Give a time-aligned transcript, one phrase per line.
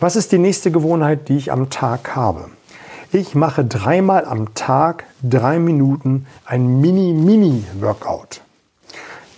[0.00, 2.46] Was ist die nächste Gewohnheit, die ich am Tag habe?
[3.12, 8.40] Ich mache dreimal am Tag drei Minuten ein Mini-Mini-Workout.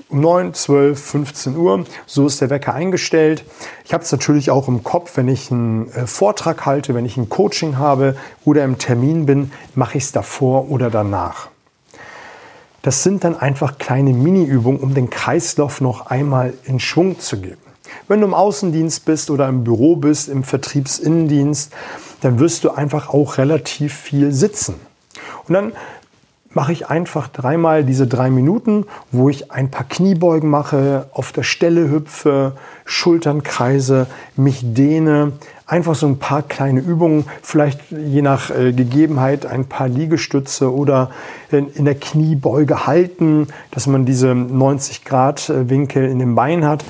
[0.08, 3.44] Um 9, 12, 15 Uhr, so ist der Wecker eingestellt.
[3.84, 7.18] Ich habe es natürlich auch im Kopf, wenn ich einen äh, Vortrag halte, wenn ich
[7.18, 11.48] ein Coaching habe oder im Termin bin, mache ich es davor oder danach.
[12.80, 17.65] Das sind dann einfach kleine Mini-Übungen, um den Kreislauf noch einmal in Schwung zu geben.
[18.08, 21.72] Wenn du im Außendienst bist oder im Büro bist, im Vertriebsinnendienst,
[22.20, 24.74] dann wirst du einfach auch relativ viel sitzen.
[25.46, 25.72] Und dann
[26.56, 31.42] mache ich einfach dreimal diese drei Minuten, wo ich ein paar Kniebeugen mache, auf der
[31.42, 32.52] Stelle hüpfe,
[32.86, 35.32] Schultern kreise, mich dehne,
[35.66, 41.10] einfach so ein paar kleine Übungen, vielleicht je nach äh, Gegebenheit ein paar Liegestütze oder
[41.50, 46.84] in, der Kniebeuge halten, dass man diese 90 Grad äh, Winkel in den Beinen hat.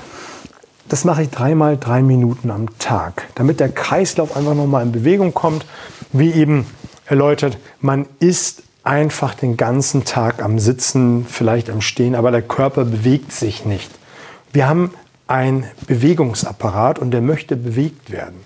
[0.88, 5.34] Das mache ich dreimal drei Minuten am Tag, damit der Kreislauf einfach nochmal in Bewegung
[5.34, 5.66] kommt.
[6.12, 6.66] Wie eben
[7.06, 12.84] erläutert, man ist einfach den ganzen Tag am Sitzen, vielleicht am Stehen, aber der Körper
[12.84, 13.90] bewegt sich nicht.
[14.52, 14.92] Wir haben
[15.26, 18.36] einen Bewegungsapparat und der möchte bewegt werden.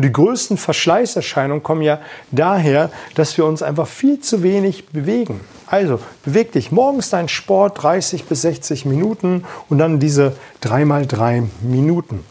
[0.00, 5.42] Und die größten Verschleißerscheinungen kommen ja daher, dass wir uns einfach viel zu wenig bewegen.
[5.66, 11.06] Also beweg dich morgens deinen Sport 30 bis 60 Minuten und dann diese 3 mal
[11.06, 12.24] 3 Minuten.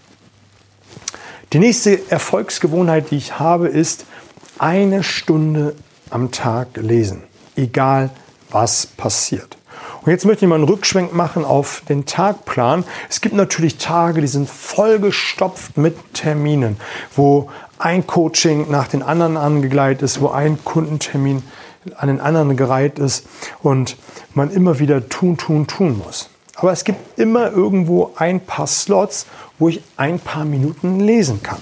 [1.53, 4.07] Die nächste Erfolgsgewohnheit, die ich habe, ist
[4.57, 5.75] eine Stunde
[6.09, 7.21] am Tag lesen
[7.55, 8.09] egal
[8.49, 9.58] was passiert.
[10.01, 12.85] Und jetzt möchte ich mal einen Rückschwenk machen auf den Tagplan.
[13.09, 16.77] Es gibt natürlich Tage, die sind vollgestopft mit Terminen,
[17.15, 21.43] wo ein Coaching nach den anderen angegleitet ist, wo ein Kundentermin
[21.95, 23.25] an den anderen gereiht ist
[23.61, 23.97] und
[24.33, 26.29] man immer wieder tun, tun, tun muss.
[26.55, 29.25] Aber es gibt immer irgendwo ein paar Slots,
[29.59, 31.59] wo ich ein paar Minuten lesen kann.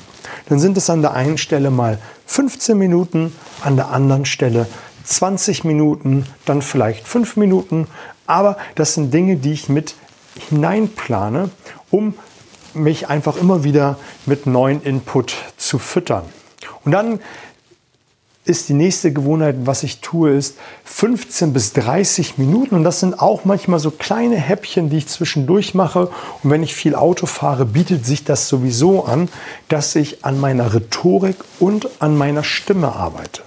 [0.49, 4.67] Dann sind es an der einen Stelle mal 15 Minuten, an der anderen Stelle
[5.03, 7.88] 20 Minuten, dann vielleicht 5 Minuten.
[8.28, 9.95] Aber das sind Dinge, die ich mit
[10.49, 11.49] hineinplane,
[11.89, 12.14] um
[12.73, 16.23] mich einfach immer wieder mit neuen Input zu füttern.
[16.86, 17.20] Und dann
[18.48, 22.76] ist die nächste Gewohnheit, was ich tue, ist 15 bis 30 Minuten.
[22.76, 26.08] Und das sind auch manchmal so kleine Häppchen, die ich zwischendurch mache.
[26.43, 29.27] Und wenn ich viel Auto fahre, bietet sich das sowieso an,
[29.67, 33.42] dass ich an meiner Rhetorik und an meiner Stimme arbeite.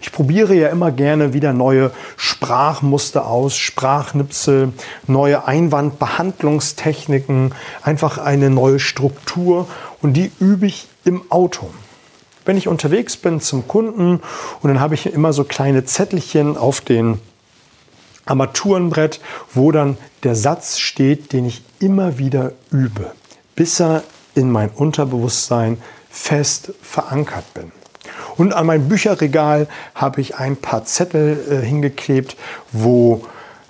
[0.00, 4.72] Ich probiere ja immer gerne wieder neue Sprachmuster aus, Sprachnipsel,
[5.06, 9.68] neue Einwandbehandlungstechniken, einfach eine neue Struktur
[10.02, 11.70] und die übe ich im Auto.
[12.44, 14.20] Wenn ich unterwegs bin zum Kunden
[14.62, 17.20] und dann habe ich immer so kleine Zettelchen auf den
[18.24, 19.20] Armaturenbrett,
[19.54, 23.12] wo dann der Satz steht, den ich immer wieder übe,
[23.54, 24.02] bis er
[24.34, 25.78] in mein Unterbewusstsein
[26.10, 27.72] fest verankert bin.
[28.38, 32.36] Und an mein Bücherregal habe ich ein paar Zettel äh, hingeklebt,
[32.72, 33.22] wo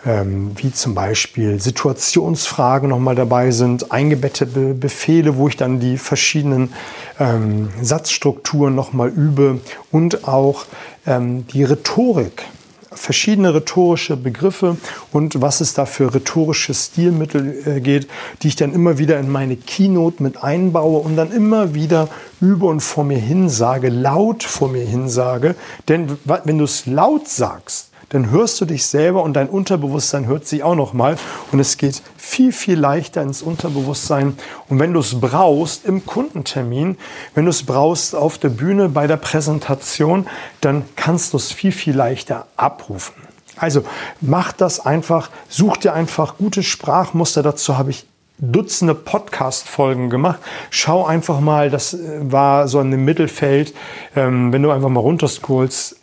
[0.06, 6.72] ähm, wie zum Beispiel Situationsfragen nochmal dabei sind, eingebettete Befehle, wo ich dann die verschiedenen
[7.18, 10.66] ähm, Satzstrukturen nochmal übe und auch
[11.06, 12.44] ähm, die Rhetorik
[12.92, 14.76] verschiedene rhetorische Begriffe
[15.12, 18.08] und was es da für rhetorische Stilmittel äh, geht,
[18.42, 22.08] die ich dann immer wieder in meine Keynote mit einbaue und dann immer wieder
[22.40, 25.54] übe und vor mir hin sage, laut vor mir hin sage.
[25.88, 30.46] Denn wenn du es laut sagst, dann hörst du dich selber und dein Unterbewusstsein hört
[30.46, 31.16] sich auch noch mal
[31.52, 34.38] und es geht viel viel leichter ins Unterbewusstsein
[34.68, 36.96] und wenn du es brauchst im Kundentermin,
[37.34, 40.26] wenn du es brauchst auf der Bühne bei der Präsentation,
[40.60, 43.14] dann kannst du es viel viel leichter abrufen.
[43.56, 43.82] Also
[44.20, 47.42] mach das einfach, such dir einfach gute Sprachmuster.
[47.42, 48.06] Dazu habe ich
[48.40, 50.38] Dutzende Podcast-Folgen gemacht.
[50.70, 53.74] Schau einfach mal, das äh, war so in dem Mittelfeld,
[54.14, 55.96] ähm, wenn du einfach mal runterscrollst,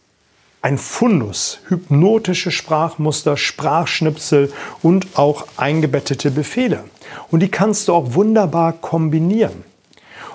[0.65, 6.85] ein Fundus, hypnotische Sprachmuster, Sprachschnipsel und auch eingebettete Befehle.
[7.29, 9.63] Und die kannst du auch wunderbar kombinieren.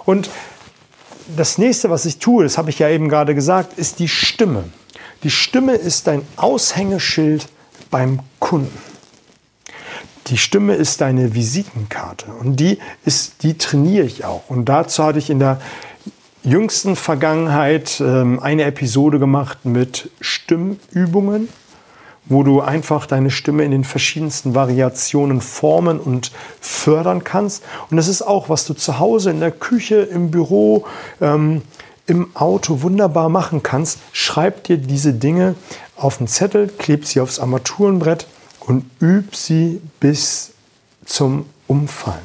[0.05, 0.31] Und
[1.37, 4.67] das nächste, was ich tue, das habe ich ja eben gerade gesagt, ist die Stimme.
[5.25, 7.49] Die Stimme ist ein Aushängeschild
[7.91, 8.79] beim Kunden.
[10.29, 14.49] Die Stimme ist deine Visitenkarte und die ist, die trainiere ich auch.
[14.49, 15.61] Und dazu hatte ich in der
[16.43, 21.49] jüngsten Vergangenheit ähm, eine Episode gemacht mit Stimmübungen,
[22.27, 27.63] wo du einfach deine Stimme in den verschiedensten Variationen formen und fördern kannst.
[27.91, 30.87] Und das ist auch, was du zu Hause, in der Küche, im Büro,
[31.21, 31.63] ähm,
[32.07, 33.99] im Auto wunderbar machen kannst.
[34.13, 35.55] Schreib dir diese Dinge
[35.97, 38.27] auf einen Zettel, kleb sie aufs Armaturenbrett
[38.61, 40.53] und üb sie bis
[41.05, 42.19] zum umfallen.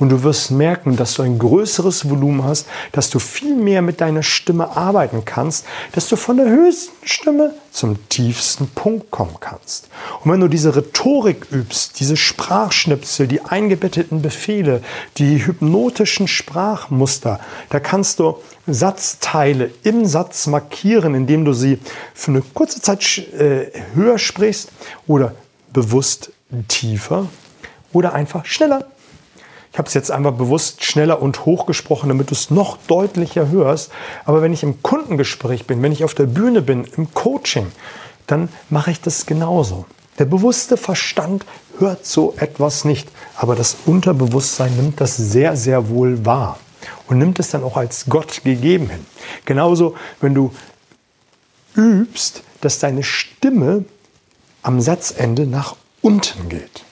[0.00, 4.00] Und du wirst merken, dass du ein größeres Volumen hast, dass du viel mehr mit
[4.00, 9.88] deiner Stimme arbeiten kannst, dass du von der höchsten Stimme zum tiefsten Punkt kommen kannst.
[10.24, 14.82] Und wenn du diese Rhetorik übst, diese Sprachschnipsel, die eingebetteten Befehle,
[15.18, 17.38] die hypnotischen Sprachmuster,
[17.68, 21.78] da kannst du Satzteile im Satz markieren, indem du sie
[22.14, 24.72] für eine kurze Zeit äh, höher sprichst
[25.06, 25.34] oder
[25.74, 26.32] bewusst
[26.68, 27.28] tiefer
[27.92, 28.86] oder einfach schneller.
[29.72, 33.48] Ich habe es jetzt einfach bewusst schneller und hoch gesprochen, damit du es noch deutlicher
[33.48, 33.92] hörst.
[34.24, 37.66] Aber wenn ich im Kundengespräch bin, wenn ich auf der Bühne bin, im Coaching,
[38.26, 39.86] dann mache ich das genauso.
[40.18, 41.46] Der bewusste Verstand
[41.78, 46.58] hört so etwas nicht, aber das Unterbewusstsein nimmt das sehr, sehr wohl wahr
[47.08, 49.06] und nimmt es dann auch als Gott gegeben hin.
[49.44, 50.52] Genauso, wenn du
[51.74, 53.84] übst, dass deine Stimme
[54.62, 56.84] am Satzende nach unten geht.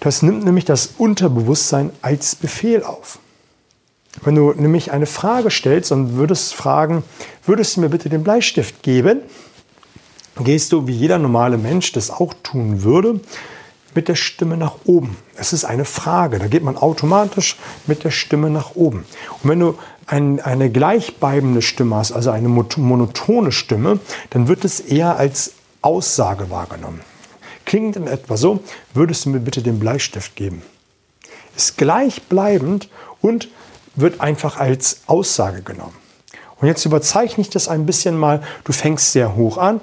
[0.00, 3.18] Das nimmt nämlich das Unterbewusstsein als Befehl auf.
[4.22, 7.04] Wenn du nämlich eine Frage stellst und würdest fragen,
[7.44, 9.20] würdest du mir bitte den Bleistift geben,
[10.44, 13.20] gehst du, wie jeder normale Mensch das auch tun würde,
[13.94, 15.16] mit der Stimme nach oben.
[15.36, 17.56] Es ist eine Frage, da geht man automatisch
[17.86, 19.04] mit der Stimme nach oben.
[19.42, 23.98] Und wenn du ein, eine gleichbleibende Stimme hast, also eine monotone Stimme,
[24.30, 25.52] dann wird es eher als
[25.82, 27.00] Aussage wahrgenommen.
[27.68, 28.60] Klingt in etwa so,
[28.94, 30.62] würdest du mir bitte den Bleistift geben?
[31.54, 32.88] Ist gleichbleibend
[33.20, 33.50] und
[33.94, 35.92] wird einfach als Aussage genommen.
[36.62, 38.42] Und jetzt überzeichne ich das ein bisschen mal.
[38.64, 39.82] Du fängst sehr hoch an.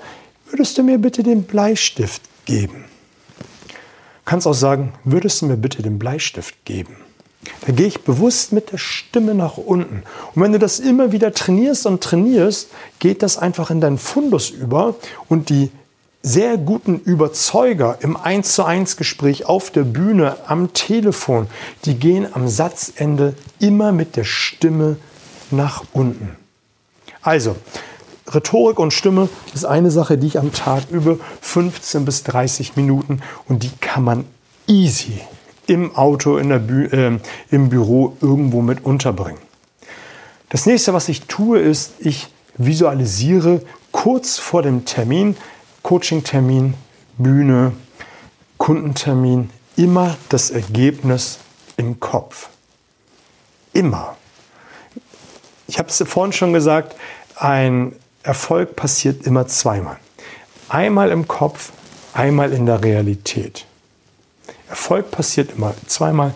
[0.49, 2.85] Würdest du mir bitte den Bleistift geben?
[4.25, 6.95] Kannst auch sagen, würdest du mir bitte den Bleistift geben?
[7.67, 10.01] Da gehe ich bewusst mit der Stimme nach unten.
[10.33, 14.49] Und wenn du das immer wieder trainierst und trainierst, geht das einfach in deinen Fundus
[14.49, 14.95] über
[15.29, 15.69] und die
[16.25, 21.45] sehr guten Überzeuger im 1 zu 1 Gespräch auf der Bühne, am Telefon,
[21.85, 24.97] die gehen am Satzende immer mit der Stimme
[25.51, 26.35] nach unten.
[27.21, 27.55] Also,
[28.33, 33.21] Rhetorik und Stimme ist eine Sache, die ich am Tag übe, 15 bis 30 Minuten
[33.47, 34.25] und die kann man
[34.65, 35.21] easy
[35.67, 37.19] im Auto, in der Bü äh,
[37.51, 39.39] im Büro irgendwo mit unterbringen.
[40.49, 43.61] Das nächste, was ich tue, ist, ich visualisiere
[43.91, 45.37] kurz vor dem Termin
[45.85, 46.73] Coaching-Termin,
[47.19, 47.73] Bühne,
[48.57, 51.37] Kundentermin, immer das Ergebnis
[51.77, 52.49] im Kopf.
[53.71, 54.17] Immer.
[55.67, 56.95] Ich habe es vorhin schon gesagt,
[57.35, 59.97] ein Erfolg passiert immer zweimal.
[60.69, 61.71] Einmal im Kopf,
[62.15, 63.67] einmal in der Realität.
[64.67, 66.33] Erfolg passiert immer zweimal.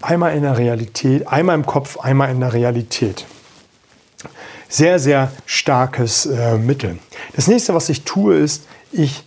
[0.00, 3.26] Einmal in der Realität, einmal im Kopf, einmal in der Realität
[4.68, 6.98] sehr, sehr starkes äh, Mittel.
[7.36, 9.22] Das nächste, was ich tue, ist, ich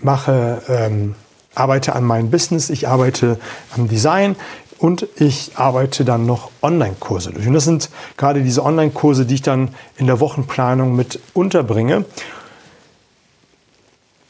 [0.00, 1.16] mache, ähm,
[1.54, 3.40] arbeite an meinem Business, ich arbeite
[3.76, 4.36] am Design
[4.78, 7.46] und ich arbeite dann noch Online-Kurse durch.
[7.48, 12.04] Und das sind gerade diese Online-Kurse, die ich dann in der Wochenplanung mit unterbringe.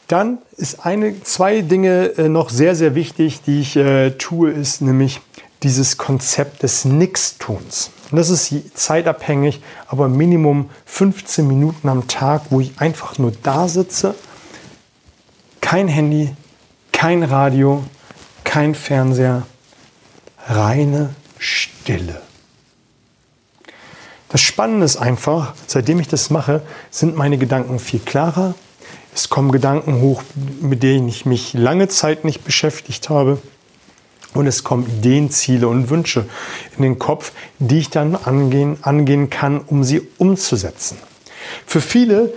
[0.08, 4.80] Dann ist eine, zwei Dinge äh, noch sehr, sehr wichtig, die ich äh, tue, ist
[4.80, 5.20] nämlich
[5.62, 7.90] dieses Konzept des Nichtstuns.
[8.10, 13.68] Und das ist zeitabhängig, aber Minimum 15 Minuten am Tag, wo ich einfach nur da
[13.68, 14.14] sitze.
[15.60, 16.34] Kein Handy,
[16.92, 17.84] kein Radio,
[18.42, 19.44] kein Fernseher,
[20.48, 22.20] reine Stille.
[24.28, 28.54] Das Spannende ist einfach, seitdem ich das mache, sind meine Gedanken viel klarer.
[29.14, 30.22] Es kommen Gedanken hoch,
[30.60, 33.38] mit denen ich mich lange Zeit nicht beschäftigt habe.
[34.34, 36.26] Und es kommen Ideen, Ziele und Wünsche
[36.76, 40.98] in den Kopf, die ich dann angehen, angehen kann, um sie umzusetzen.
[41.66, 42.32] Für viele,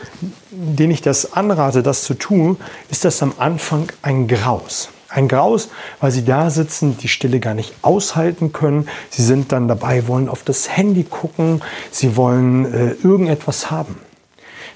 [0.49, 2.57] denen ich das anrate, das zu tun,
[2.89, 4.89] ist das am Anfang ein Graus.
[5.09, 5.69] Ein Graus,
[5.99, 8.87] weil sie da sitzen, die Stille gar nicht aushalten können.
[9.11, 13.97] Sie sind dann dabei, wollen auf das Handy gucken, sie wollen äh, irgendetwas haben.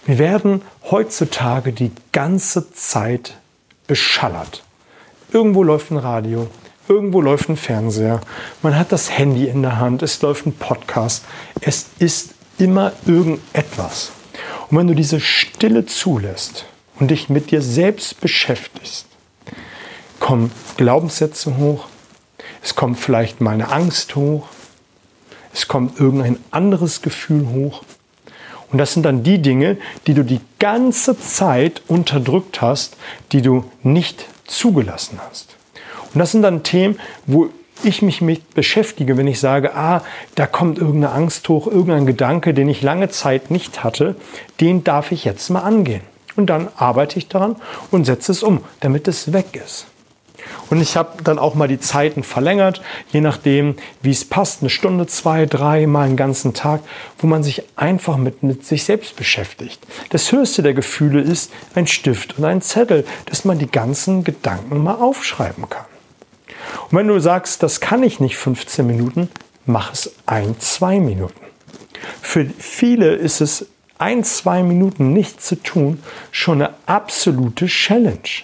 [0.05, 3.37] Wir werden heutzutage die ganze Zeit
[3.87, 4.63] beschallert.
[5.33, 6.47] Irgendwo läuft ein Radio,
[6.87, 8.21] Irgendwo läuft ein Fernseher,
[8.61, 11.25] man hat das Handy in der Hand, es läuft ein Podcast.
[11.59, 14.11] Es ist immer irgendetwas.
[14.69, 16.65] Und wenn du diese Stille zulässt
[16.99, 19.05] und dich mit dir selbst beschäftigst,
[20.19, 21.87] kommen Glaubenssätze hoch,
[22.63, 24.47] es kommt vielleicht mal eine Angst hoch,
[25.53, 27.83] es kommt irgendein anderes Gefühl hoch.
[28.71, 32.97] Und das sind dann die Dinge, die du die ganze Zeit unterdrückt hast,
[33.31, 35.56] die du nicht zugelassen hast.
[36.13, 37.49] Und das sind dann Themen, wo
[37.83, 40.01] ich mich mit beschäftige, wenn ich sage, ah,
[40.35, 44.15] da kommt irgendeine Angst hoch, irgendein Gedanke, den ich lange Zeit nicht hatte,
[44.59, 46.01] den darf ich jetzt mal angehen.
[46.35, 47.55] Und dann arbeite ich daran
[47.91, 49.87] und setze es um, damit es weg ist.
[50.69, 54.69] Und ich habe dann auch mal die Zeiten verlängert, je nachdem, wie es passt, eine
[54.69, 56.81] Stunde, zwei, drei, mal einen ganzen Tag,
[57.17, 59.85] wo man sich einfach mit, mit sich selbst beschäftigt.
[60.09, 64.83] Das höchste der Gefühle ist ein Stift und ein Zettel, dass man die ganzen Gedanken
[64.83, 65.85] mal aufschreiben kann.
[66.89, 69.29] Und wenn du sagst, das kann ich nicht 15 Minuten,
[69.65, 71.41] mach es ein, zwei Minuten.
[72.21, 78.43] Für viele ist es ein, zwei Minuten nichts zu tun schon eine absolute Challenge.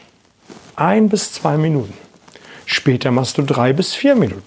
[0.75, 1.93] Ein bis zwei Minuten.
[2.65, 4.41] Später machst du drei bis vier Minuten.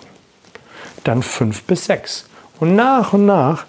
[1.04, 2.26] Dann fünf bis sechs.
[2.59, 3.66] Und nach und nach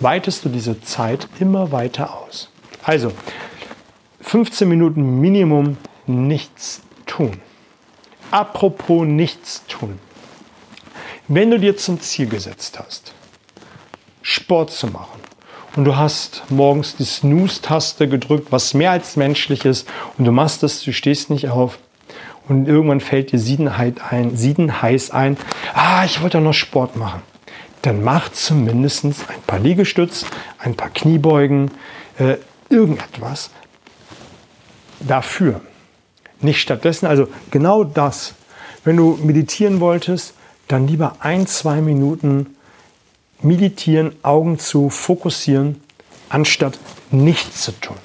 [0.00, 2.50] weitest du diese Zeit immer weiter aus.
[2.82, 3.12] Also
[4.20, 5.76] 15 Minuten Minimum
[6.06, 7.40] nichts tun.
[8.32, 9.98] Apropos nichts tun.
[11.28, 13.12] Wenn du dir zum Ziel gesetzt hast,
[14.22, 15.20] Sport zu machen,
[15.76, 19.86] und du hast morgens die Snooze-Taste gedrückt, was mehr als menschlich ist,
[20.16, 21.78] und du machst es, du stehst nicht auf,
[22.48, 25.36] und irgendwann fällt dir Siedenheit ein, Siedenheiß ein,
[25.74, 27.22] ah, ich wollte noch Sport machen.
[27.82, 30.24] Dann mach zumindest ein paar Liegestütz,
[30.58, 31.70] ein paar Kniebeugen,
[32.18, 32.36] äh,
[32.70, 33.50] irgendetwas
[35.00, 35.60] dafür.
[36.42, 38.34] Nicht stattdessen, also genau das.
[38.84, 40.34] Wenn du meditieren wolltest,
[40.68, 42.56] dann lieber ein, zwei Minuten
[43.42, 45.80] meditieren, Augen zu, fokussieren,
[46.28, 46.78] anstatt
[47.10, 47.96] nichts zu tun.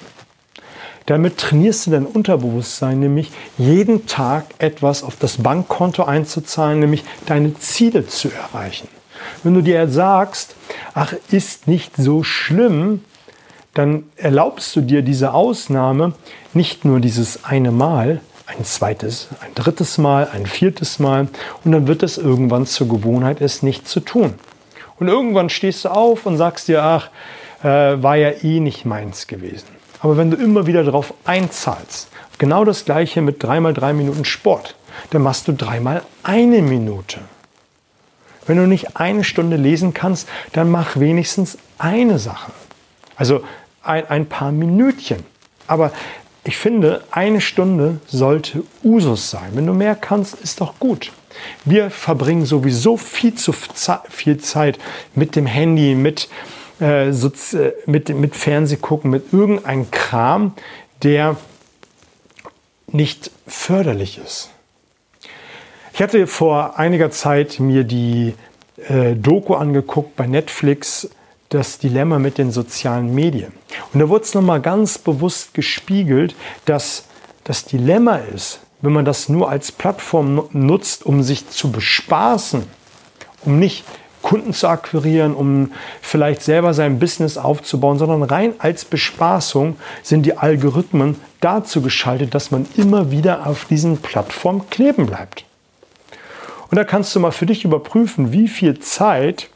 [1.06, 7.54] Damit trainierst du dein Unterbewusstsein, nämlich jeden Tag etwas auf das Bankkonto einzuzahlen, nämlich deine
[7.58, 8.88] Ziele zu erreichen.
[9.42, 10.54] Wenn du dir sagst,
[10.94, 13.02] ach, ist nicht so schlimm,
[13.72, 16.12] dann erlaubst du dir diese Ausnahme
[16.52, 21.28] nicht nur dieses eine Mal, ein zweites, ein drittes Mal, ein viertes Mal
[21.64, 24.34] und dann wird es irgendwann zur Gewohnheit, es nicht zu tun.
[24.98, 27.10] Und irgendwann stehst du auf und sagst dir, ach,
[27.62, 29.68] äh, war ja eh nicht meins gewesen.
[30.00, 34.76] Aber wenn du immer wieder darauf einzahlst, genau das gleiche mit dreimal drei Minuten Sport,
[35.10, 37.20] dann machst du dreimal eine Minute.
[38.46, 42.52] Wenn du nicht eine Stunde lesen kannst, dann mach wenigstens eine Sache.
[43.14, 43.42] Also
[43.82, 45.24] ein, ein paar Minütchen.
[45.66, 45.92] Aber
[46.48, 49.50] ich finde, eine Stunde sollte Usus sein.
[49.52, 51.12] Wenn du mehr kannst, ist doch gut.
[51.66, 54.78] Wir verbringen sowieso viel zu viel Zeit
[55.14, 56.30] mit dem Handy, mit,
[56.80, 60.54] äh, äh, mit, mit Fernsehgucken, mit irgendeinem Kram,
[61.02, 61.36] der
[62.86, 64.48] nicht förderlich ist.
[65.92, 68.34] Ich hatte vor einiger Zeit mir die
[68.88, 71.10] äh, Doku angeguckt bei Netflix
[71.48, 73.52] das Dilemma mit den sozialen Medien.
[73.92, 77.04] Und da wurde es nochmal ganz bewusst gespiegelt, dass
[77.44, 82.64] das Dilemma ist, wenn man das nur als Plattform nutzt, um sich zu bespaßen,
[83.44, 83.84] um nicht
[84.20, 90.36] Kunden zu akquirieren, um vielleicht selber sein Business aufzubauen, sondern rein als Bespaßung sind die
[90.36, 95.44] Algorithmen dazu geschaltet, dass man immer wieder auf diesen Plattformen kleben bleibt.
[96.70, 99.48] Und da kannst du mal für dich überprüfen, wie viel Zeit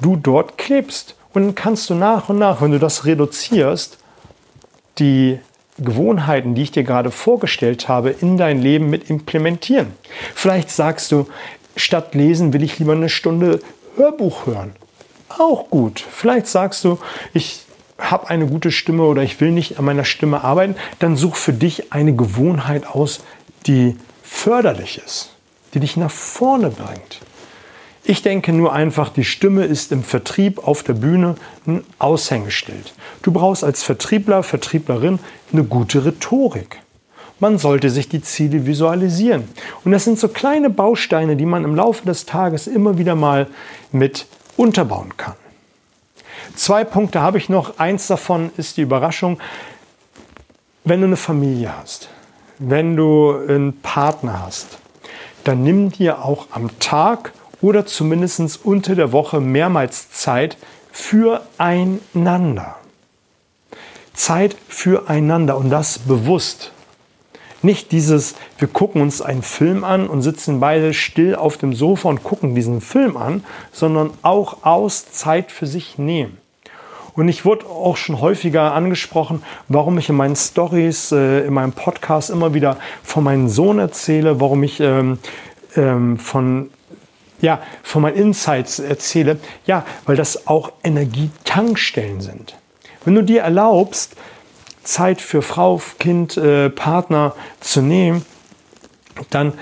[0.00, 1.16] du dort klebst.
[1.32, 3.98] Und dann kannst du nach und nach, wenn du das reduzierst,
[4.98, 5.38] die
[5.78, 9.92] Gewohnheiten, die ich dir gerade vorgestellt habe, in dein Leben mit implementieren.
[10.34, 11.26] Vielleicht sagst du,
[11.76, 13.60] statt lesen will ich lieber eine Stunde
[13.96, 14.72] Hörbuch hören.
[15.28, 16.04] Auch gut.
[16.10, 16.98] Vielleicht sagst du,
[17.32, 17.64] ich
[17.98, 20.76] habe eine gute Stimme oder ich will nicht an meiner Stimme arbeiten.
[20.98, 23.20] Dann such für dich eine Gewohnheit aus,
[23.66, 25.30] die förderlich ist,
[25.72, 27.20] die dich nach vorne bringt.
[28.04, 32.94] Ich denke nur einfach, die Stimme ist im Vertrieb auf der Bühne ein Aushängeschild.
[33.22, 35.20] Du brauchst als Vertriebler, Vertrieblerin
[35.52, 36.80] eine gute Rhetorik.
[37.38, 39.48] Man sollte sich die Ziele visualisieren.
[39.84, 43.46] Und das sind so kleine Bausteine, die man im Laufe des Tages immer wieder mal
[43.92, 45.34] mit unterbauen kann.
[46.56, 47.78] Zwei Punkte habe ich noch.
[47.78, 49.38] Eins davon ist die Überraschung,
[50.84, 52.08] wenn du eine Familie hast,
[52.58, 54.78] wenn du einen Partner hast,
[55.44, 60.58] dann nimm dir auch am Tag oder zumindest unter der Woche mehrmals Zeit
[60.92, 62.76] füreinander.
[64.12, 66.72] Zeit füreinander und das bewusst.
[67.62, 72.08] Nicht dieses, wir gucken uns einen Film an und sitzen beide still auf dem Sofa
[72.08, 76.38] und gucken diesen Film an, sondern auch aus Zeit für sich nehmen.
[77.14, 81.72] Und ich wurde auch schon häufiger angesprochen, warum ich in meinen Stories, äh, in meinem
[81.72, 85.18] Podcast immer wieder von meinem Sohn erzähle, warum ich ähm,
[85.76, 86.70] ähm, von
[87.42, 92.56] ja, von meinen Insights erzähle, ja, weil das auch Energietankstellen sind.
[93.04, 94.14] Wenn du dir erlaubst,
[94.84, 98.24] Zeit für Frau, Kind, äh, Partner zu nehmen,
[99.30, 99.52] dann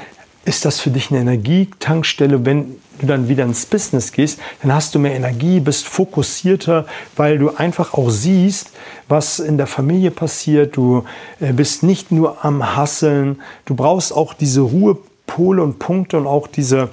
[0.44, 4.94] ist das für dich eine Energietankstelle, wenn du dann wieder ins Business gehst, dann hast
[4.94, 8.70] du mehr Energie, bist fokussierter, weil du einfach auch siehst,
[9.08, 10.76] was in der Familie passiert.
[10.76, 11.04] Du
[11.40, 16.26] äh, bist nicht nur am Hasseln, du brauchst auch diese Ruhe Pole und Punkte und
[16.26, 16.88] auch diese,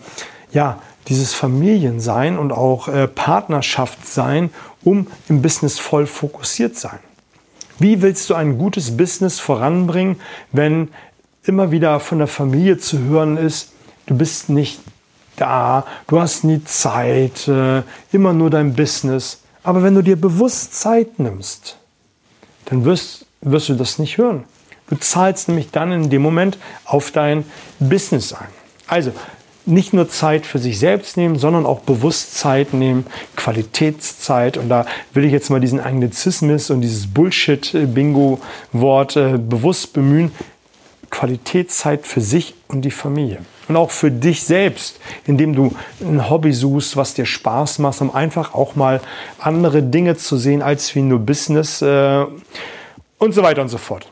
[0.57, 4.49] ja, dieses Familiensein und auch äh, Partnerschaft sein,
[4.83, 6.97] um im Business voll fokussiert sein.
[7.77, 10.19] Wie willst du ein gutes Business voranbringen,
[10.51, 10.87] wenn
[11.43, 13.73] immer wieder von der Familie zu hören ist,
[14.07, 14.79] du bist nicht
[15.35, 19.41] da, du hast nie Zeit, äh, immer nur dein Business.
[19.61, 21.77] Aber wenn du dir bewusst Zeit nimmst,
[22.65, 24.45] dann wirst, wirst du das nicht hören.
[24.89, 27.45] Du zahlst nämlich dann in dem Moment auf dein
[27.79, 28.49] Business ein.
[28.87, 29.11] Also
[29.67, 33.05] nicht nur Zeit für sich selbst nehmen, sondern auch bewusst Zeit nehmen,
[33.35, 34.57] Qualitätszeit.
[34.57, 40.31] Und da will ich jetzt mal diesen Anglizismus und dieses Bullshit-Bingo-Wort äh, bewusst bemühen.
[41.09, 43.39] Qualitätszeit für sich und die Familie.
[43.67, 48.13] Und auch für dich selbst, indem du ein Hobby suchst, was dir Spaß macht, um
[48.13, 49.01] einfach auch mal
[49.39, 52.25] andere Dinge zu sehen als wie nur Business äh,
[53.17, 54.07] und so weiter und so fort.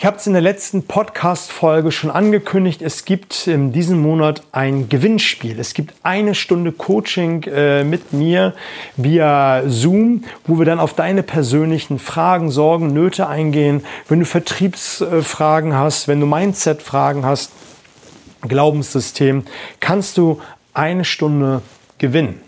[0.00, 2.80] Ich habe es in der letzten Podcast-Folge schon angekündigt.
[2.80, 5.60] Es gibt in diesem Monat ein Gewinnspiel.
[5.60, 8.54] Es gibt eine Stunde Coaching äh, mit mir
[8.96, 13.84] via Zoom, wo wir dann auf deine persönlichen Fragen, Sorgen, Nöte eingehen.
[14.08, 17.52] Wenn du Vertriebsfragen hast, wenn du Mindset-Fragen hast,
[18.40, 19.44] Glaubenssystem,
[19.80, 20.40] kannst du
[20.72, 21.60] eine Stunde
[21.98, 22.40] gewinnen.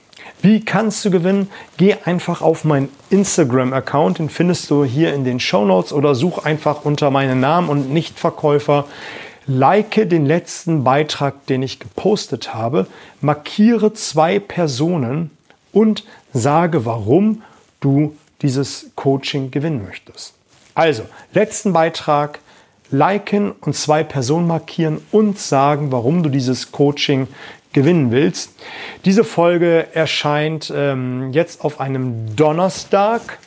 [0.42, 1.48] Wie kannst du gewinnen?
[1.76, 6.44] Geh einfach auf meinen Instagram-Account, den findest du hier in den Show Notes oder such
[6.44, 8.86] einfach unter meinen Namen und Nichtverkäufer.
[9.46, 12.88] Like den letzten Beitrag, den ich gepostet habe,
[13.20, 15.30] markiere zwei Personen
[15.72, 17.42] und sage, warum
[17.78, 20.34] du dieses Coaching gewinnen möchtest.
[20.74, 22.40] Also, letzten Beitrag,
[22.90, 27.28] liken und zwei Personen markieren und sagen, warum du dieses Coaching
[27.72, 28.52] gewinnen willst.
[29.04, 33.38] Diese Folge erscheint ähm, jetzt auf einem Donnerstag,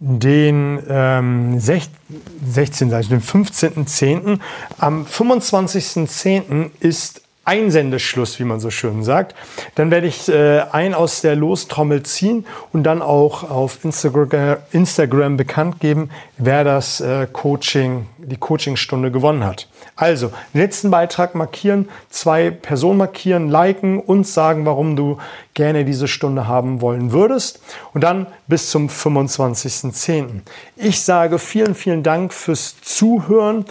[0.00, 4.38] den ähm, 16, also den 15.10.
[4.78, 6.70] Am 25.10.
[6.80, 9.34] ist Einsendeschluss, wie man so schön sagt.
[9.74, 15.36] Dann werde ich äh, ein aus der Lostrommel ziehen und dann auch auf Instagram, Instagram
[15.36, 19.68] bekannt geben, wer das äh, Coaching, die Coachingstunde gewonnen hat.
[19.96, 25.18] Also, letzten Beitrag markieren, zwei Personen markieren, liken und sagen, warum du
[25.52, 27.60] gerne diese Stunde haben wollen würdest.
[27.92, 30.40] Und dann bis zum 25.10.
[30.76, 33.64] Ich sage vielen, vielen Dank fürs Zuhören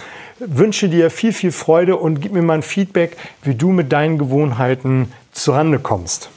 [0.47, 4.17] wünsche dir viel, viel Freude und gib mir mal ein Feedback, wie du mit deinen
[4.17, 6.29] Gewohnheiten zurande kommst.